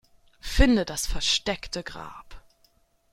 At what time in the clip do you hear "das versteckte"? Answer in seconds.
0.83-1.83